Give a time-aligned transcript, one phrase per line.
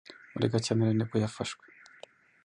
[0.33, 1.65] muri Gashyantare nibwo yafashwe